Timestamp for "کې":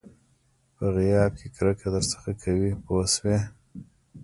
1.39-1.47